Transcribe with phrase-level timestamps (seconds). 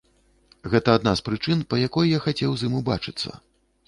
[0.73, 3.37] Гэта адна з прычын, па якой я хацеў з ім убачыцца.